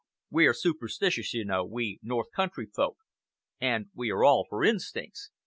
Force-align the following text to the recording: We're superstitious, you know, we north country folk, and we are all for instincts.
We're 0.31 0.55
superstitious, 0.55 1.31
you 1.35 1.45
know, 1.45 1.63
we 1.63 1.99
north 2.01 2.31
country 2.35 2.65
folk, 2.65 2.97
and 3.59 3.91
we 3.93 4.09
are 4.09 4.23
all 4.23 4.47
for 4.49 4.63
instincts. 4.63 5.29